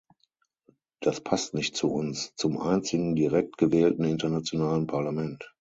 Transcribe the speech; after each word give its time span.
Das 1.01 1.21
passt 1.21 1.53
nicht 1.53 1.75
zu 1.75 1.91
uns, 1.91 2.33
zum 2.35 2.57
einzigen 2.57 3.15
direkt 3.15 3.59
gewählten 3.59 4.03
internationalen 4.05 4.87
Parlament. 4.87 5.47